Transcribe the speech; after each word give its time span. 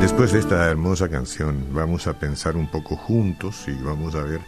Después 0.00 0.32
de 0.32 0.40
esta 0.40 0.68
hermosa 0.68 1.08
canción 1.08 1.66
vamos 1.72 2.06
a 2.08 2.18
pensar 2.18 2.56
un 2.56 2.66
poco 2.66 2.96
juntos 2.96 3.66
y 3.68 3.72
vamos 3.82 4.16
a 4.16 4.22
ver 4.22 4.40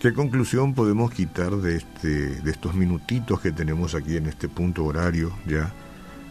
qué 0.00 0.12
conclusión 0.12 0.72
podemos 0.72 1.10
quitar 1.10 1.50
de, 1.56 1.78
este, 1.78 2.08
de 2.42 2.50
estos 2.50 2.74
minutitos 2.74 3.40
que 3.40 3.50
tenemos 3.50 3.96
aquí 3.96 4.16
en 4.16 4.26
este 4.26 4.48
punto 4.48 4.84
horario 4.84 5.32
ya 5.46 5.72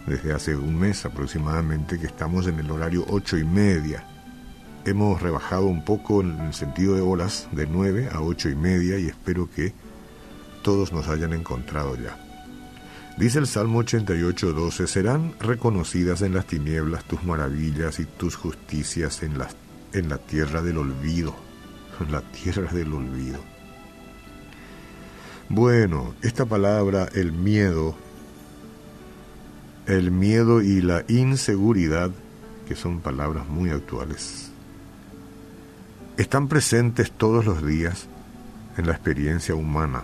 desde 0.06 0.34
hace 0.34 0.56
un 0.56 0.80
mes 0.80 1.06
aproximadamente 1.06 2.00
que 2.00 2.08
estamos 2.08 2.48
en 2.48 2.60
el 2.60 2.72
horario 2.72 3.06
ocho 3.10 3.38
y 3.38 3.44
media. 3.44 4.06
Hemos 4.86 5.22
rebajado 5.22 5.66
un 5.66 5.84
poco 5.84 6.22
en 6.22 6.40
el 6.40 6.54
sentido 6.54 6.96
de 6.96 7.02
horas 7.02 7.50
de 7.52 7.68
9 7.68 8.10
a 8.14 8.22
ocho 8.22 8.50
y 8.50 8.56
media 8.56 8.98
y 8.98 9.08
espero 9.08 9.50
que 9.50 9.74
todos 10.68 10.92
nos 10.92 11.08
hayan 11.08 11.32
encontrado 11.32 11.96
ya. 11.96 12.18
Dice 13.18 13.40
el 13.40 13.48
Salmo 13.48 13.80
88, 13.80 14.52
12, 14.52 14.88
serán 14.88 15.34
reconocidas 15.40 16.22
en 16.24 16.34
las 16.34 16.46
tinieblas 16.46 17.06
tus 17.06 17.24
maravillas 17.24 18.02
y 18.02 18.06
tus 18.06 18.36
justicias 18.36 19.24
en 19.24 19.38
la, 19.38 19.48
en 19.94 20.10
la 20.10 20.18
tierra 20.18 20.62
del 20.62 20.78
olvido, 20.80 21.34
en 22.02 22.12
la 22.12 22.20
tierra 22.20 22.70
del 22.74 22.94
olvido. 22.94 23.40
Bueno, 25.48 26.16
esta 26.22 26.46
palabra, 26.46 27.08
el 27.14 27.32
miedo, 27.32 27.96
el 29.86 30.12
miedo 30.12 30.62
y 30.62 30.82
la 30.82 31.06
inseguridad, 31.08 32.12
que 32.68 32.76
son 32.76 33.00
palabras 33.00 33.48
muy 33.48 33.70
actuales, 33.70 34.52
están 36.18 36.50
presentes 36.50 37.10
todos 37.14 37.46
los 37.46 37.66
días 37.66 38.08
en 38.78 38.86
la 38.86 38.92
experiencia 38.92 39.56
humana. 39.56 40.04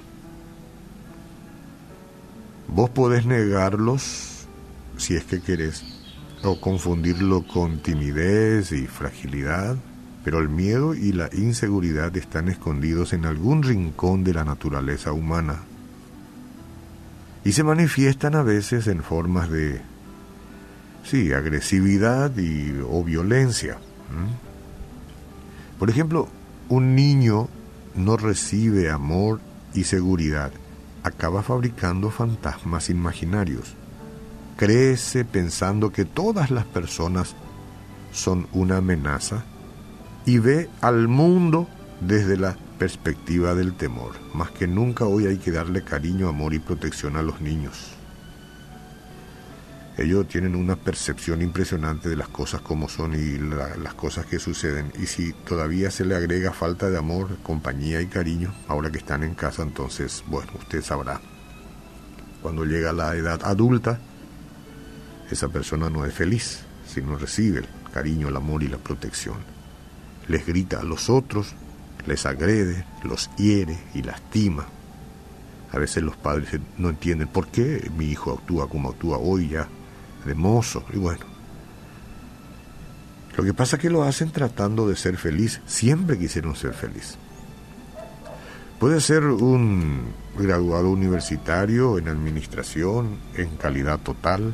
Vos 2.68 2.90
podés 2.90 3.26
negarlos 3.26 4.48
si 4.98 5.16
es 5.16 5.24
que 5.24 5.42
querés, 5.42 5.84
o 6.44 6.60
confundirlo 6.60 7.46
con 7.48 7.80
timidez 7.80 8.72
y 8.72 8.88
fragilidad, 8.88 9.76
pero 10.24 10.40
el 10.40 10.50
miedo 10.50 10.94
y 10.94 11.12
la 11.12 11.30
inseguridad 11.34 12.16
están 12.16 12.48
escondidos 12.48 13.14
en 13.14 13.26
algún 13.26 13.64
rincón 13.64 14.24
de 14.24 14.34
la 14.34 14.46
naturaleza 14.46 15.12
humana 15.12 15.64
y 17.44 17.52
se 17.52 17.64
manifiestan 17.64 18.36
a 18.36 18.44
veces 18.44 18.88
en 18.88 19.04
formas 19.04 19.50
de, 19.50 19.82
sí, 21.04 21.34
agresividad 21.34 22.36
y, 22.38 22.74
o 22.90 23.04
violencia. 23.04 23.78
Por 25.78 25.90
ejemplo, 25.90 26.30
un 26.70 26.96
niño 26.96 27.50
no 27.96 28.16
recibe 28.16 28.90
amor 28.90 29.42
y 29.74 29.84
seguridad 29.84 30.52
acaba 31.04 31.44
fabricando 31.44 32.10
fantasmas 32.10 32.90
imaginarios. 32.90 33.76
Crece 34.58 35.26
pensando 35.26 35.92
que 35.92 36.06
todas 36.06 36.52
las 36.52 36.66
personas 36.66 37.36
son 38.12 38.48
una 38.54 38.78
amenaza 38.78 39.44
y 40.26 40.40
ve 40.40 40.70
al 40.82 41.08
mundo 41.08 41.68
desde 42.00 42.38
la 42.38 42.56
perspectiva 42.78 43.56
del 43.56 43.74
temor. 43.74 44.12
Más 44.34 44.52
que 44.52 44.68
nunca 44.68 45.06
hoy 45.06 45.28
hay 45.28 45.38
que 45.38 45.52
darle 45.52 45.84
cariño, 45.84 46.30
amor 46.30 46.54
y 46.54 46.60
protección 46.60 47.18
a 47.18 47.22
los 47.22 47.42
niños. 47.42 47.92
Ellos 49.96 50.28
tienen 50.28 50.56
una 50.56 50.76
percepción 50.76 51.44
impresionante 51.44 52.10
de 52.10 52.16
las 52.16 52.28
cosas 52.28 52.62
como 52.62 52.90
son 52.90 53.14
y 53.14 53.38
las 53.38 53.94
cosas 53.94 54.26
que 54.26 54.40
suceden. 54.40 54.92
Y 55.00 55.06
si 55.06 55.34
todavía 55.34 55.92
se 55.92 56.04
le 56.04 56.16
agrega 56.16 56.52
falta 56.52 56.90
de 56.90 56.98
amor, 56.98 57.38
compañía 57.44 58.02
y 58.02 58.08
cariño, 58.08 58.56
ahora 58.68 58.92
que 58.92 58.98
están 58.98 59.22
en 59.22 59.36
casa, 59.36 59.62
entonces, 59.62 60.24
bueno, 60.28 60.52
usted 60.58 60.82
sabrá. 60.82 61.22
Cuando 62.42 62.66
llega 62.66 62.92
la 62.92 63.16
edad 63.16 63.42
adulta, 63.44 64.00
esa 65.30 65.50
persona 65.50 65.92
no 65.92 66.06
es 66.06 66.14
feliz 66.14 66.62
si 66.88 67.02
no 67.02 67.16
recibe 67.16 67.60
el 67.60 67.68
cariño, 67.94 68.30
el 68.30 68.36
amor 68.36 68.64
y 68.64 68.70
la 68.70 68.78
protección. 68.78 69.38
Les 70.28 70.44
grita 70.44 70.80
a 70.80 70.84
los 70.84 71.08
otros, 71.12 71.54
les 72.08 72.26
agrede, 72.26 72.84
los 73.04 73.30
hiere 73.38 73.78
y 73.94 74.02
lastima. 74.02 74.66
A 75.72 75.78
veces 75.78 76.02
los 76.02 76.18
padres 76.18 76.60
no 76.80 76.90
entienden 76.90 77.28
por 77.28 77.48
qué 77.48 77.92
mi 77.96 78.06
hijo 78.06 78.34
actúa 78.34 78.68
como 78.68 78.90
actúa 78.90 79.18
hoy 79.18 79.50
ya 79.50 79.68
de 80.26 80.36
mozo, 80.36 80.84
y 80.94 80.98
bueno. 80.98 81.26
Lo 83.36 83.44
que 83.44 83.54
pasa 83.54 83.78
es 83.78 83.82
que 83.82 83.90
lo 83.90 84.04
hacen 84.04 84.32
tratando 84.32 84.88
de 84.88 84.96
ser 84.96 85.18
feliz, 85.18 85.62
siempre 85.66 86.20
quisieron 86.20 86.56
ser 86.56 86.74
feliz. 86.74 87.18
Puede 88.80 89.02
ser 89.02 89.24
un 89.24 90.14
graduado 90.38 90.90
universitario 90.90 91.98
en 91.98 92.10
administración, 92.10 93.18
en 93.36 93.56
calidad 93.56 94.00
total. 94.00 94.54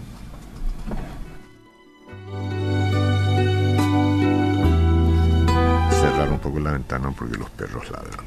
Cerrar 5.90 6.30
un 6.32 6.40
poco 6.40 6.60
la 6.60 6.74
ventana 6.74 7.12
porque 7.18 7.38
los 7.38 7.50
perros 7.50 7.90
ladran. 7.90 8.26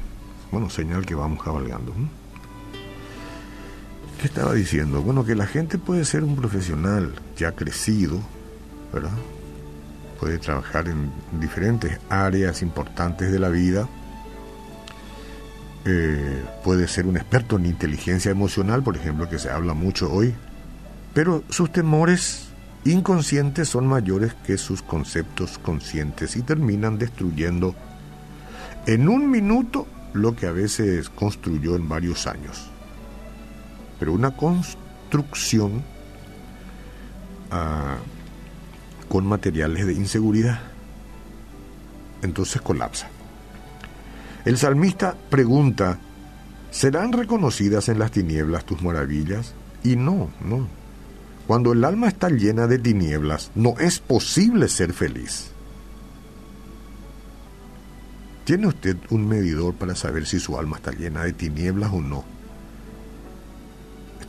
Bueno, 0.51 0.69
señal 0.69 1.05
que 1.05 1.15
vamos 1.15 1.41
cabalgando. 1.41 1.93
¿Qué 4.23 4.27
estaba 4.27 4.53
diciendo? 4.53 5.01
Bueno, 5.01 5.25
que 5.25 5.35
la 5.35 5.45
gente 5.45 5.77
puede 5.77 6.05
ser 6.05 6.23
un 6.23 6.37
profesional 6.37 7.11
ya 7.35 7.51
crecido, 7.51 8.21
¿verdad? 8.93 9.11
Puede 10.17 10.37
trabajar 10.37 10.87
en 10.87 11.11
diferentes 11.41 11.99
áreas 12.07 12.61
importantes 12.61 13.33
de 13.33 13.39
la 13.39 13.49
vida. 13.49 13.85
Eh, 15.83 16.41
puede 16.63 16.87
ser 16.87 17.05
un 17.05 17.17
experto 17.17 17.57
en 17.57 17.65
inteligencia 17.65 18.31
emocional, 18.31 18.81
por 18.81 18.95
ejemplo, 18.95 19.27
que 19.27 19.39
se 19.39 19.49
habla 19.49 19.73
mucho 19.73 20.09
hoy. 20.09 20.33
Pero 21.13 21.43
sus 21.49 21.73
temores 21.73 22.47
inconscientes 22.85 23.67
son 23.67 23.87
mayores 23.87 24.35
que 24.47 24.57
sus 24.57 24.81
conceptos 24.81 25.57
conscientes 25.57 26.37
y 26.37 26.43
terminan 26.43 26.97
destruyendo 26.97 27.75
en 28.87 29.09
un 29.09 29.29
minuto 29.29 29.85
lo 30.13 30.33
que 30.33 30.47
a 30.47 30.53
veces 30.53 31.09
construyó 31.09 31.75
en 31.75 31.89
varios 31.89 32.25
años 32.25 32.69
pero 34.03 34.11
una 34.11 34.35
construcción 34.35 35.81
ah, 37.51 37.95
con 39.07 39.25
materiales 39.25 39.87
de 39.87 39.93
inseguridad. 39.93 40.59
Entonces 42.21 42.61
colapsa. 42.61 43.07
El 44.43 44.57
salmista 44.57 45.15
pregunta, 45.29 45.99
¿serán 46.69 47.13
reconocidas 47.13 47.87
en 47.87 47.97
las 47.97 48.11
tinieblas 48.11 48.65
tus 48.65 48.81
maravillas? 48.81 49.53
Y 49.85 49.95
no, 49.95 50.29
no. 50.43 50.67
Cuando 51.47 51.71
el 51.71 51.85
alma 51.85 52.09
está 52.09 52.27
llena 52.27 52.67
de 52.67 52.79
tinieblas, 52.79 53.51
no 53.55 53.75
es 53.79 53.99
posible 53.99 54.67
ser 54.67 54.91
feliz. 54.91 55.51
¿Tiene 58.43 58.67
usted 58.67 58.97
un 59.11 59.29
medidor 59.29 59.75
para 59.75 59.95
saber 59.95 60.25
si 60.25 60.41
su 60.41 60.59
alma 60.59 60.75
está 60.75 60.91
llena 60.91 61.23
de 61.23 61.31
tinieblas 61.31 61.93
o 61.93 62.01
no? 62.01 62.33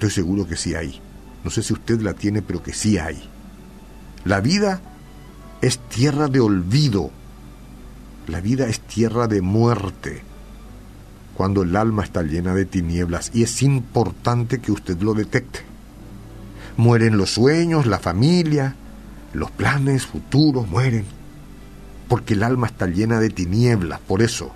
Estoy 0.04 0.22
seguro 0.22 0.46
que 0.46 0.56
sí 0.56 0.74
hay. 0.74 1.00
No 1.44 1.50
sé 1.50 1.62
si 1.62 1.72
usted 1.72 2.02
la 2.02 2.12
tiene, 2.12 2.42
pero 2.42 2.62
que 2.62 2.74
sí 2.74 2.98
hay. 2.98 3.26
La 4.26 4.42
vida 4.42 4.82
es 5.62 5.78
tierra 5.78 6.28
de 6.28 6.40
olvido. 6.40 7.10
La 8.26 8.42
vida 8.42 8.66
es 8.66 8.80
tierra 8.80 9.28
de 9.28 9.40
muerte. 9.40 10.22
Cuando 11.34 11.62
el 11.62 11.74
alma 11.74 12.04
está 12.04 12.22
llena 12.22 12.54
de 12.54 12.66
tinieblas 12.66 13.30
y 13.32 13.44
es 13.44 13.62
importante 13.62 14.58
que 14.60 14.72
usted 14.72 15.00
lo 15.00 15.14
detecte. 15.14 15.60
Mueren 16.76 17.16
los 17.16 17.30
sueños, 17.30 17.86
la 17.86 17.98
familia, 17.98 18.76
los 19.32 19.50
planes 19.52 20.04
futuros 20.04 20.68
mueren. 20.68 21.06
Porque 22.08 22.34
el 22.34 22.42
alma 22.42 22.66
está 22.66 22.88
llena 22.88 23.20
de 23.20 23.30
tinieblas, 23.30 24.00
por 24.00 24.20
eso. 24.20 24.52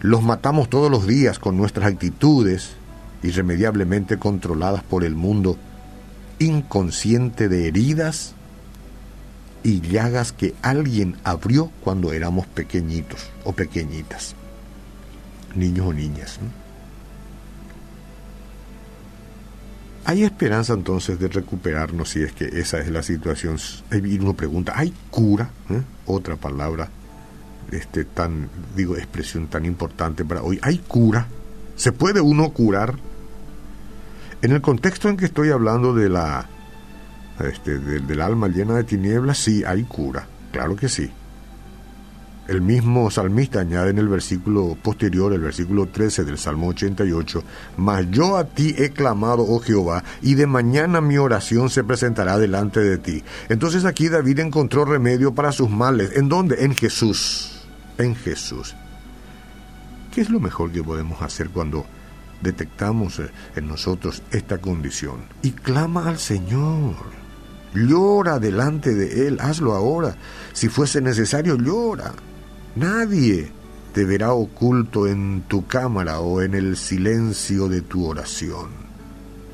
Los 0.00 0.22
matamos 0.22 0.70
todos 0.70 0.90
los 0.90 1.06
días 1.06 1.38
con 1.38 1.58
nuestras 1.58 1.92
actitudes, 1.92 2.79
irremediablemente 3.22 4.18
controladas 4.18 4.82
por 4.82 5.04
el 5.04 5.14
mundo 5.14 5.56
inconsciente 6.38 7.48
de 7.48 7.68
heridas 7.68 8.34
y 9.62 9.80
llagas 9.80 10.32
que 10.32 10.54
alguien 10.62 11.16
abrió 11.22 11.70
cuando 11.82 12.12
éramos 12.12 12.46
pequeñitos 12.46 13.30
o 13.44 13.52
pequeñitas, 13.52 14.34
niños 15.54 15.86
o 15.86 15.92
niñas. 15.92 16.38
¿Hay 20.06 20.24
esperanza 20.24 20.72
entonces 20.72 21.20
de 21.20 21.28
recuperarnos 21.28 22.10
si 22.10 22.22
es 22.22 22.32
que 22.32 22.46
esa 22.46 22.78
es 22.78 22.88
la 22.88 23.02
situación? 23.02 23.58
Y 23.92 24.18
uno 24.18 24.34
pregunta, 24.34 24.72
¿hay 24.74 24.94
cura? 25.10 25.50
¿Eh? 25.68 25.82
Otra 26.06 26.36
palabra, 26.36 26.88
este 27.70 28.04
tan, 28.04 28.48
digo, 28.74 28.96
expresión 28.96 29.48
tan 29.48 29.66
importante 29.66 30.24
para 30.24 30.42
hoy. 30.42 30.58
¿Hay 30.62 30.78
cura? 30.78 31.28
¿Se 31.76 31.92
puede 31.92 32.20
uno 32.20 32.50
curar? 32.50 32.96
En 34.42 34.52
el 34.52 34.60
contexto 34.60 35.08
en 35.08 35.16
que 35.16 35.26
estoy 35.26 35.50
hablando 35.50 35.94
de 35.94 36.08
la 36.08 36.48
este, 37.40 37.78
del 37.78 38.20
alma 38.20 38.48
llena 38.48 38.74
de 38.74 38.84
tinieblas, 38.84 39.38
sí 39.38 39.62
hay 39.64 39.82
cura, 39.84 40.26
claro 40.52 40.76
que 40.76 40.88
sí. 40.88 41.10
el 42.48 42.62
mismo 42.62 43.10
salmista 43.10 43.60
añade 43.60 43.90
en 43.90 43.98
el 43.98 44.08
versículo 44.08 44.76
posterior, 44.82 45.32
el 45.32 45.40
versículo 45.40 45.86
13 45.86 46.24
del 46.24 46.36
Salmo 46.36 46.68
88, 46.68 47.44
Mas 47.76 48.10
yo 48.10 48.36
a 48.36 48.44
ti 48.44 48.74
he 48.76 48.90
clamado, 48.90 49.44
oh 49.46 49.60
Jehová, 49.60 50.02
y 50.20 50.34
de 50.34 50.46
mañana 50.48 51.00
mi 51.00 51.16
oración 51.16 51.70
se 51.70 51.84
presentará 51.84 52.38
delante 52.38 52.80
de 52.80 52.98
ti. 52.98 53.22
Entonces 53.48 53.84
aquí 53.84 54.08
David 54.08 54.40
encontró 54.40 54.84
remedio 54.84 55.32
para 55.32 55.52
sus 55.52 55.70
males. 55.70 56.16
¿En 56.16 56.28
dónde? 56.28 56.64
En 56.64 56.74
Jesús. 56.74 57.62
En 57.98 58.16
Jesús. 58.16 58.74
¿Qué 60.12 60.20
es 60.20 60.28
lo 60.28 60.40
mejor 60.40 60.72
que 60.72 60.82
podemos 60.82 61.22
hacer 61.22 61.50
cuando 61.50 61.86
detectamos 62.40 63.18
eh, 63.18 63.30
en 63.56 63.68
nosotros 63.68 64.22
esta 64.30 64.58
condición? 64.58 65.20
Y 65.42 65.52
clama 65.52 66.08
al 66.08 66.18
Señor. 66.18 66.94
Llora 67.74 68.38
delante 68.38 68.94
de 68.94 69.28
Él, 69.28 69.38
hazlo 69.40 69.74
ahora. 69.74 70.16
Si 70.52 70.68
fuese 70.68 71.00
necesario, 71.00 71.56
llora. 71.56 72.12
Nadie 72.74 73.52
te 73.92 74.04
verá 74.04 74.32
oculto 74.32 75.06
en 75.06 75.42
tu 75.48 75.66
cámara 75.66 76.20
o 76.20 76.42
en 76.42 76.54
el 76.54 76.76
silencio 76.76 77.68
de 77.68 77.82
tu 77.82 78.06
oración. 78.06 78.70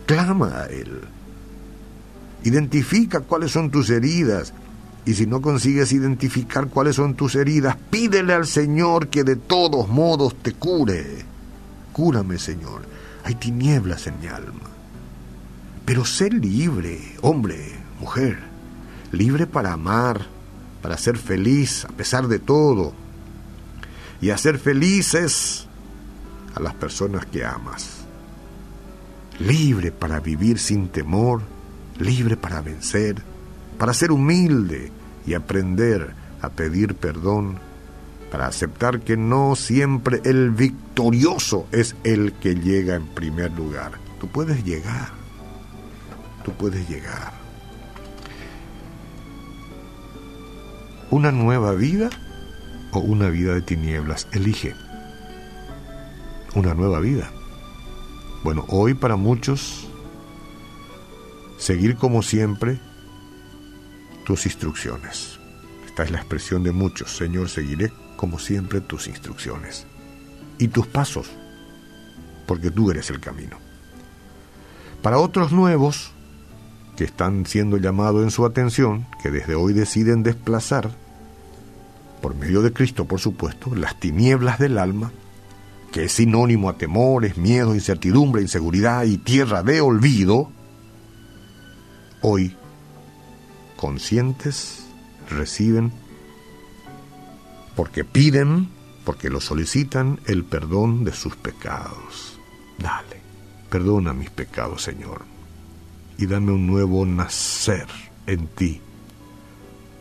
Clama 0.07 0.63
a 0.63 0.67
Él. 0.67 1.01
Identifica 2.45 3.21
cuáles 3.21 3.53
son 3.53 3.71
tus 3.71 3.91
heridas. 3.91 4.53
Y 5.05 5.15
si 5.15 5.27
no 5.27 5.41
consigues 5.41 5.93
identificar 5.93 6.69
cuáles 6.69 6.97
son 6.97 7.15
tus 7.15 7.37
heridas, 7.37 7.77
pídele 7.91 8.35
al 8.35 8.47
Señor 8.47 9.09
que 9.09 9.25
de 9.25 9.37
todos 9.37 9.89
modos 9.89 10.35
te 10.43 10.53
cure. 10.53 11.25
Cúrame, 11.97 12.39
Señor. 12.39 12.83
Hay 13.25 13.37
tinieblas 13.37 14.07
en 14.07 14.21
mi 14.21 14.27
alma. 14.27 14.69
Pero 15.87 16.05
sé 16.05 16.29
libre, 16.29 17.17
hombre, 17.23 17.73
mujer. 17.99 18.39
Libre 19.13 19.47
para 19.47 19.73
amar, 19.73 20.27
para 20.83 20.99
ser 20.99 21.17
feliz 21.17 21.87
a 21.87 21.89
pesar 21.89 22.29
de 22.29 22.39
todo 22.39 22.93
y 24.21 24.29
hacer 24.29 24.59
felices 24.59 25.69
a 26.55 26.61
las 26.61 26.75
personas 26.75 27.25
que 27.25 27.47
amas. 27.47 28.05
Libre 29.39 29.91
para 29.91 30.21
vivir 30.21 30.59
sin 30.59 30.89
temor, 30.89 31.41
libre 31.99 32.37
para 32.37 32.61
vencer, 32.61 33.23
para 33.79 33.95
ser 33.95 34.13
humilde 34.13 34.93
y 35.27 35.33
aprender 35.33 36.13
a 36.43 36.51
pedir 36.51 36.95
perdón, 36.95 37.59
para 38.31 38.47
aceptar 38.47 39.01
que 39.01 39.17
no 39.17 39.57
siempre 39.57 40.21
el 40.25 40.51
victorioso 40.51 41.67
es 41.73 41.97
el 42.05 42.33
que 42.35 42.55
llega 42.55 42.97
en 42.97 43.07
primer 43.07 43.53
lugar. 43.53 43.93
Tú 44.21 44.29
puedes 44.29 44.65
llegar, 44.65 45.11
tú 46.45 46.53
puedes 46.53 46.89
llegar. 46.89 47.33
Una 51.11 51.31
nueva 51.31 51.73
vida 51.73 52.11
o 52.93 52.99
una 52.99 53.29
vida 53.29 53.55
de 53.55 53.63
tinieblas. 53.63 54.27
Elige 54.33 54.75
una 56.57 56.75
nueva 56.75 57.01
vida. 57.01 57.31
Bueno, 58.43 58.65
hoy 58.69 58.95
para 58.95 59.17
muchos, 59.17 59.87
seguir 61.59 61.97
como 61.97 62.23
siempre 62.23 62.81
tus 64.25 64.47
instrucciones. 64.47 65.36
Esta 65.97 66.05
es 66.05 66.11
la 66.11 66.19
expresión 66.19 66.63
de 66.63 66.73
muchos. 66.73 67.17
Señor, 67.17 67.49
seguiré 67.49 67.91
como 68.19 68.39
siempre 68.39 68.83
tus 68.83 69.09
instrucciones 69.09 69.87
y 70.59 70.69
tus 70.69 70.87
pasos, 70.87 71.31
porque 72.47 72.71
tú 72.71 72.91
eres 72.91 73.09
el 73.09 73.19
camino. 73.19 73.57
Para 75.01 75.17
otros 75.17 75.53
nuevos, 75.53 76.13
que 76.99 77.05
están 77.05 77.47
siendo 77.47 77.79
llamados 77.79 78.23
en 78.25 78.31
su 78.31 78.45
atención, 78.45 79.07
que 79.23 79.31
desde 79.31 79.55
hoy 79.55 79.73
deciden 79.73 80.23
desplazar 80.23 80.91
por 82.21 82.35
medio 82.35 82.61
de 82.61 82.75
Cristo, 82.75 83.07
por 83.07 83.19
supuesto, 83.19 83.75
las 83.75 83.99
tinieblas 83.99 84.59
del 84.59 84.77
alma, 84.77 85.13
que 85.93 86.05
es 86.05 86.13
sinónimo 86.13 86.69
a 86.69 86.77
temores, 86.77 87.39
miedo, 87.39 87.75
incertidumbre, 87.75 88.43
inseguridad 88.43 89.05
y 89.05 89.17
tierra 89.17 89.63
de 89.63 89.81
olvido, 89.81 90.51
hoy, 92.21 92.55
conscientes, 93.79 94.86
reciben, 95.29 95.93
porque 97.75 98.05
piden, 98.05 98.69
porque 99.05 99.31
lo 99.31 99.41
solicitan, 99.41 100.21
el 100.27 100.45
perdón 100.45 101.05
de 101.05 101.13
sus 101.13 101.37
pecados. 101.37 102.39
Dale, 102.79 103.21
perdona 103.71 104.13
mis 104.13 104.31
pecados, 104.31 104.83
Señor, 104.83 105.23
y 106.19 106.27
dame 106.27 106.53
un 106.53 106.67
nuevo 106.67 107.05
nacer 107.07 107.87
en 108.27 108.47
ti 108.49 108.81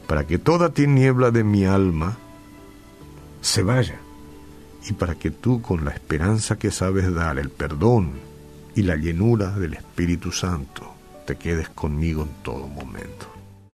para 0.07 0.27
que 0.27 0.37
toda 0.37 0.69
tiniebla 0.69 1.31
de 1.31 1.43
mi 1.43 1.65
alma 1.65 2.17
se 3.41 3.63
vaya 3.63 3.99
y 4.87 4.93
para 4.93 5.15
que 5.15 5.31
tú 5.31 5.61
con 5.61 5.83
la 5.83 5.91
esperanza 5.91 6.57
que 6.57 6.71
sabes 6.71 7.13
dar, 7.13 7.39
el 7.39 7.49
perdón 7.49 8.13
y 8.75 8.83
la 8.83 8.95
llenura 8.97 9.51
del 9.51 9.73
Espíritu 9.73 10.31
Santo, 10.31 10.93
te 11.25 11.37
quedes 11.37 11.69
conmigo 11.69 12.23
en 12.23 12.43
todo 12.43 12.67
momento. 12.67 13.34